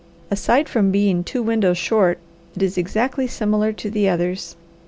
[0.31, 2.17] Aside from being two windows short,
[2.55, 4.55] it is exactly similar to the others.